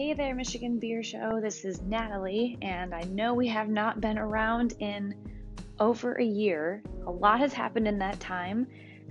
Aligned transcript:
Hey 0.00 0.14
there, 0.14 0.34
Michigan 0.34 0.78
Beer 0.78 1.02
Show. 1.02 1.40
This 1.42 1.62
is 1.62 1.82
Natalie, 1.82 2.56
and 2.62 2.94
I 2.94 3.02
know 3.02 3.34
we 3.34 3.46
have 3.48 3.68
not 3.68 4.00
been 4.00 4.16
around 4.16 4.72
in 4.78 5.14
over 5.78 6.14
a 6.14 6.24
year. 6.24 6.82
A 7.06 7.10
lot 7.10 7.40
has 7.40 7.52
happened 7.52 7.86
in 7.86 7.98
that 7.98 8.18
time. 8.18 8.66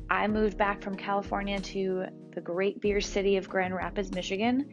I 0.10 0.26
moved 0.26 0.58
back 0.58 0.82
from 0.82 0.96
California 0.96 1.60
to 1.60 2.06
the 2.34 2.42
great 2.42 2.82
beer 2.82 3.02
city 3.02 3.38
of 3.38 3.48
Grand 3.48 3.76
Rapids, 3.76 4.12
Michigan. 4.16 4.68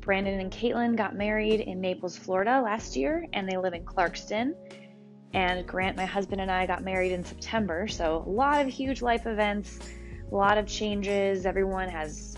Brandon 0.00 0.40
and 0.40 0.52
Caitlin 0.52 0.94
got 0.94 1.16
married 1.16 1.60
in 1.60 1.80
Naples, 1.80 2.18
Florida 2.18 2.60
last 2.60 2.94
year, 2.94 3.26
and 3.32 3.48
they 3.48 3.56
live 3.56 3.72
in 3.72 3.82
Clarkston. 3.86 4.52
And 5.32 5.66
Grant, 5.66 5.96
my 5.96 6.04
husband, 6.04 6.42
and 6.42 6.50
I 6.50 6.66
got 6.66 6.84
married 6.84 7.12
in 7.12 7.24
September. 7.24 7.88
So, 7.88 8.24
a 8.26 8.30
lot 8.30 8.60
of 8.60 8.68
huge 8.70 9.00
life 9.00 9.26
events, 9.26 9.78
a 10.30 10.34
lot 10.34 10.58
of 10.58 10.66
changes. 10.66 11.46
Everyone 11.46 11.88
has 11.88 12.36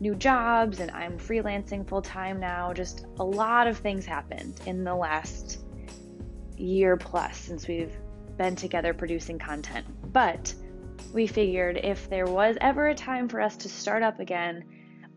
new 0.00 0.14
jobs, 0.14 0.80
and 0.80 0.90
I'm 0.90 1.18
freelancing 1.18 1.86
full 1.88 2.02
time 2.02 2.40
now. 2.40 2.72
Just 2.72 3.06
a 3.18 3.24
lot 3.24 3.66
of 3.66 3.78
things 3.78 4.04
happened 4.04 4.60
in 4.66 4.84
the 4.84 4.94
last 4.94 5.64
year 6.56 6.96
plus 6.96 7.36
since 7.38 7.68
we've 7.68 7.96
been 8.36 8.56
together 8.56 8.92
producing 8.94 9.38
content. 9.38 9.86
But 10.12 10.54
we 11.12 11.26
figured 11.26 11.78
if 11.82 12.08
there 12.10 12.26
was 12.26 12.56
ever 12.60 12.88
a 12.88 12.94
time 12.94 13.28
for 13.28 13.40
us 13.40 13.56
to 13.58 13.68
start 13.68 14.02
up 14.02 14.20
again, 14.20 14.64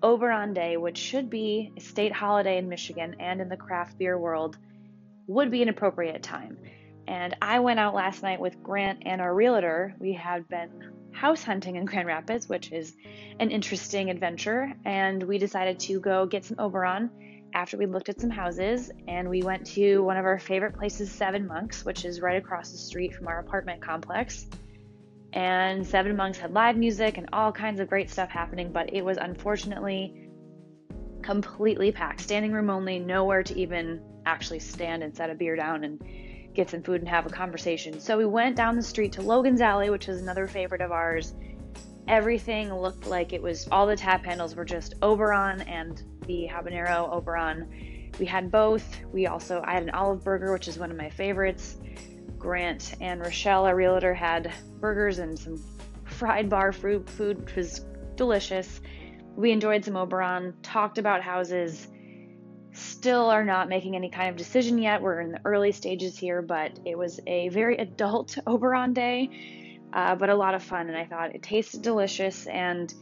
Oberon 0.01 0.53
Day, 0.53 0.77
which 0.77 0.97
should 0.97 1.29
be 1.29 1.73
a 1.75 1.81
state 1.81 2.13
holiday 2.13 2.57
in 2.57 2.69
Michigan 2.69 3.15
and 3.19 3.41
in 3.41 3.49
the 3.49 3.57
craft 3.57 3.97
beer 3.97 4.17
world, 4.17 4.57
would 5.27 5.51
be 5.51 5.61
an 5.61 5.69
appropriate 5.69 6.23
time. 6.23 6.57
And 7.07 7.35
I 7.41 7.59
went 7.59 7.79
out 7.79 7.95
last 7.95 8.23
night 8.23 8.39
with 8.39 8.61
Grant 8.63 9.03
and 9.05 9.19
our 9.19 9.33
realtor. 9.33 9.95
We 9.99 10.13
had 10.13 10.47
been 10.47 10.91
house 11.11 11.43
hunting 11.43 11.75
in 11.75 11.85
Grand 11.85 12.07
Rapids, 12.07 12.47
which 12.47 12.71
is 12.71 12.95
an 13.39 13.51
interesting 13.51 14.09
adventure, 14.09 14.73
and 14.85 15.21
we 15.23 15.37
decided 15.37 15.79
to 15.81 15.99
go 15.99 16.25
get 16.25 16.45
some 16.45 16.57
Oberon 16.59 17.09
after 17.53 17.77
we 17.77 17.85
looked 17.85 18.09
at 18.09 18.21
some 18.21 18.29
houses. 18.29 18.91
And 19.07 19.29
we 19.29 19.41
went 19.41 19.65
to 19.67 19.99
one 20.03 20.17
of 20.17 20.25
our 20.25 20.39
favorite 20.39 20.75
places, 20.75 21.11
Seven 21.11 21.47
Monks, 21.47 21.83
which 21.83 22.05
is 22.05 22.21
right 22.21 22.37
across 22.37 22.71
the 22.71 22.77
street 22.77 23.13
from 23.13 23.27
our 23.27 23.39
apartment 23.39 23.81
complex 23.81 24.47
and 25.33 25.85
Seven 25.85 26.15
Monks 26.15 26.39
had 26.39 26.53
live 26.53 26.75
music 26.75 27.17
and 27.17 27.29
all 27.33 27.51
kinds 27.51 27.79
of 27.79 27.87
great 27.87 28.09
stuff 28.09 28.29
happening, 28.29 28.71
but 28.71 28.93
it 28.93 29.03
was 29.03 29.17
unfortunately 29.17 30.29
completely 31.21 31.91
packed. 31.91 32.21
Standing 32.21 32.51
room 32.51 32.69
only, 32.69 32.99
nowhere 32.99 33.43
to 33.43 33.57
even 33.57 34.01
actually 34.25 34.59
stand 34.59 35.03
and 35.03 35.15
set 35.15 35.29
a 35.29 35.35
beer 35.35 35.55
down 35.55 35.83
and 35.83 36.03
get 36.59 36.69
some 36.69 36.83
food 36.83 36.99
and 36.99 37.07
have 37.07 37.25
a 37.25 37.29
conversation. 37.29 38.01
So 38.01 38.17
we 38.17 38.25
went 38.25 38.57
down 38.57 38.75
the 38.75 38.83
street 38.83 39.13
to 39.13 39.21
Logan's 39.21 39.61
Alley, 39.61 39.89
which 39.89 40.09
is 40.09 40.21
another 40.21 40.45
favorite 40.45 40.81
of 40.81 40.91
ours. 40.91 41.33
Everything 42.09 42.73
looked 42.73 43.07
like 43.07 43.31
it 43.31 43.41
was 43.41 43.69
all 43.71 43.87
the 43.87 43.95
tap 43.95 44.25
handles 44.25 44.55
were 44.55 44.65
just 44.65 44.95
Oberon 45.01 45.61
and 45.61 46.03
the 46.27 46.49
habanero 46.51 47.09
Oberon. 47.13 48.11
We 48.19 48.25
had 48.25 48.51
both. 48.51 48.85
We 49.13 49.27
also 49.27 49.63
I 49.65 49.71
had 49.71 49.83
an 49.83 49.91
olive 49.91 50.21
burger, 50.21 50.51
which 50.51 50.67
is 50.67 50.77
one 50.77 50.91
of 50.91 50.97
my 50.97 51.09
favorites. 51.09 51.77
Grant 52.37 52.93
and 52.99 53.21
Rochelle, 53.21 53.65
our 53.65 53.75
realtor, 53.75 54.13
had 54.13 54.51
burgers 54.81 55.19
and 55.19 55.39
some 55.39 55.63
fried 56.03 56.49
bar 56.49 56.73
fruit 56.73 57.09
food, 57.09 57.39
which 57.39 57.55
was 57.55 57.85
delicious. 58.17 58.81
We 59.37 59.51
enjoyed 59.51 59.85
some 59.85 59.95
Oberon, 59.95 60.55
talked 60.61 60.97
about 60.97 61.21
houses. 61.21 61.87
Still 62.79 63.29
are 63.29 63.43
not 63.43 63.67
making 63.67 63.97
any 63.97 64.09
kind 64.09 64.29
of 64.29 64.37
decision 64.37 64.77
yet. 64.77 65.01
We're 65.01 65.19
in 65.19 65.33
the 65.33 65.41
early 65.43 65.73
stages 65.73 66.17
here, 66.17 66.41
but 66.41 66.79
it 66.85 66.97
was 66.97 67.19
a 67.27 67.49
very 67.49 67.75
adult 67.75 68.37
Oberon 68.47 68.93
day, 68.93 69.29
uh, 69.91 70.15
but 70.15 70.29
a 70.29 70.35
lot 70.35 70.55
of 70.55 70.63
fun. 70.63 70.87
And 70.87 70.97
I 70.97 71.03
thought 71.05 71.35
it 71.35 71.43
tasted 71.43 71.81
delicious. 71.81 72.47
And 72.47 72.93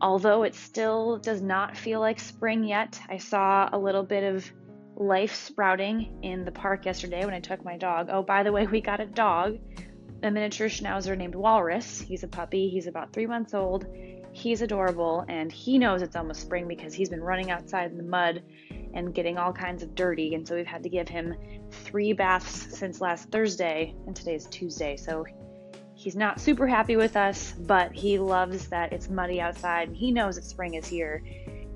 although 0.00 0.44
it 0.44 0.54
still 0.54 1.18
does 1.18 1.42
not 1.42 1.76
feel 1.76 1.98
like 1.98 2.20
spring 2.20 2.62
yet, 2.62 3.00
I 3.08 3.18
saw 3.18 3.68
a 3.72 3.78
little 3.78 4.04
bit 4.04 4.22
of 4.22 4.48
life 4.94 5.34
sprouting 5.34 6.20
in 6.22 6.44
the 6.44 6.52
park 6.52 6.86
yesterday 6.86 7.24
when 7.24 7.34
I 7.34 7.40
took 7.40 7.64
my 7.64 7.76
dog. 7.76 8.10
Oh, 8.12 8.22
by 8.22 8.44
the 8.44 8.52
way, 8.52 8.68
we 8.68 8.80
got 8.80 9.00
a 9.00 9.06
dog, 9.06 9.58
a 10.22 10.30
miniature 10.30 10.68
schnauzer 10.68 11.18
named 11.18 11.34
Walrus. 11.34 12.00
He's 12.00 12.22
a 12.22 12.28
puppy, 12.28 12.68
he's 12.68 12.86
about 12.86 13.12
three 13.12 13.26
months 13.26 13.52
old. 13.52 13.84
He's 14.30 14.62
adorable, 14.62 15.24
and 15.28 15.50
he 15.50 15.78
knows 15.78 16.02
it's 16.02 16.14
almost 16.14 16.40
spring 16.40 16.68
because 16.68 16.94
he's 16.94 17.08
been 17.08 17.22
running 17.22 17.50
outside 17.50 17.90
in 17.90 17.96
the 17.96 18.04
mud 18.04 18.42
and 18.94 19.14
getting 19.14 19.36
all 19.36 19.52
kinds 19.52 19.82
of 19.82 19.94
dirty. 19.94 20.34
And 20.34 20.46
so 20.46 20.54
we've 20.54 20.66
had 20.66 20.82
to 20.84 20.88
give 20.88 21.08
him 21.08 21.34
three 21.70 22.12
baths 22.12 22.78
since 22.78 23.00
last 23.00 23.30
Thursday, 23.30 23.94
and 24.06 24.16
today's 24.16 24.46
Tuesday. 24.46 24.96
So 24.96 25.26
he's 25.94 26.16
not 26.16 26.40
super 26.40 26.66
happy 26.66 26.96
with 26.96 27.16
us, 27.16 27.52
but 27.52 27.92
he 27.92 28.18
loves 28.18 28.68
that 28.68 28.92
it's 28.92 29.08
muddy 29.08 29.40
outside 29.40 29.90
he 29.92 30.10
knows 30.10 30.36
that 30.36 30.44
spring 30.44 30.74
is 30.74 30.86
here 30.86 31.22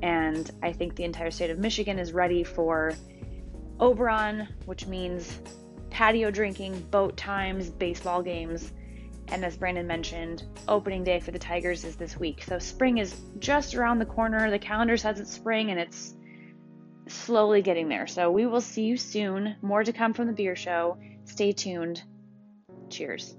and 0.02 0.50
I 0.62 0.72
think 0.72 0.94
the 0.94 1.04
entire 1.04 1.30
state 1.30 1.50
of 1.50 1.58
Michigan 1.58 1.98
is 1.98 2.12
ready 2.12 2.44
for 2.44 2.94
Oberon, 3.80 4.48
which 4.66 4.86
means 4.86 5.40
patio 5.90 6.30
drinking, 6.30 6.80
boat 6.90 7.16
times, 7.16 7.70
baseball 7.70 8.22
games. 8.22 8.72
And 9.28 9.44
as 9.44 9.56
Brandon 9.56 9.86
mentioned, 9.86 10.44
opening 10.68 11.04
day 11.04 11.20
for 11.20 11.32
the 11.32 11.38
Tigers 11.38 11.84
is 11.84 11.96
this 11.96 12.16
week. 12.16 12.42
So 12.44 12.58
spring 12.58 12.98
is 12.98 13.14
just 13.38 13.74
around 13.74 13.98
the 13.98 14.06
corner. 14.06 14.50
The 14.50 14.58
calendar 14.58 14.96
says 14.96 15.20
it's 15.20 15.32
spring 15.32 15.70
and 15.70 15.78
it's 15.78 16.14
slowly 17.08 17.62
getting 17.62 17.88
there. 17.88 18.06
So 18.06 18.30
we 18.30 18.46
will 18.46 18.60
see 18.60 18.82
you 18.82 18.96
soon. 18.96 19.56
More 19.62 19.84
to 19.84 19.92
come 19.92 20.14
from 20.14 20.26
the 20.26 20.32
beer 20.32 20.56
show. 20.56 20.98
Stay 21.24 21.52
tuned. 21.52 22.02
Cheers. 22.90 23.36